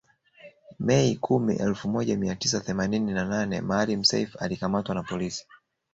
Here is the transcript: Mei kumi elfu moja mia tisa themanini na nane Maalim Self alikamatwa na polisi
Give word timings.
Mei 0.79 1.15
kumi 1.19 1.55
elfu 1.55 1.89
moja 1.89 2.17
mia 2.17 2.35
tisa 2.35 2.59
themanini 2.59 3.11
na 3.13 3.25
nane 3.25 3.61
Maalim 3.61 4.03
Self 4.03 4.41
alikamatwa 4.41 4.95
na 4.95 5.03
polisi 5.03 5.47